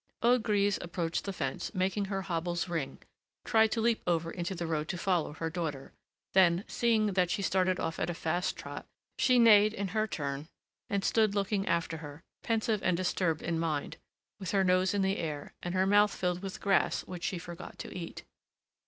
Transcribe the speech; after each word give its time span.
Old 0.23 0.41
Grise 0.41 0.79
approached 0.81 1.25
the 1.25 1.31
fence, 1.31 1.75
making 1.75 2.05
her 2.05 2.23
hopples 2.23 2.67
ring, 2.67 2.97
tried 3.45 3.71
to 3.73 3.81
leap 3.81 4.01
over 4.07 4.31
into 4.31 4.55
the 4.55 4.65
road 4.65 4.87
to 4.87 4.97
follow 4.97 5.33
her 5.33 5.51
daughter; 5.51 5.93
then, 6.33 6.65
seeing 6.67 7.13
that 7.13 7.29
she 7.29 7.43
started 7.43 7.79
off 7.79 7.99
at 7.99 8.09
a 8.09 8.15
fast 8.15 8.57
trot, 8.57 8.87
she 9.19 9.37
neighed 9.37 9.75
in 9.75 9.89
her 9.89 10.07
turn, 10.07 10.47
and 10.89 11.05
stood 11.05 11.35
looking 11.35 11.67
after 11.67 11.97
her, 11.97 12.23
pensive 12.41 12.81
and 12.81 12.97
disturbed 12.97 13.43
in 13.43 13.59
mind, 13.59 13.97
with 14.39 14.49
her 14.49 14.63
nose 14.63 14.95
in 14.95 15.03
the 15.03 15.17
air, 15.19 15.53
and 15.61 15.75
her 15.75 15.85
mouth 15.85 16.11
filled 16.15 16.41
with 16.41 16.59
grass 16.61 17.03
which 17.05 17.23
she 17.23 17.37
forgot 17.37 17.77
to 17.77 17.95
eat. 17.95 18.23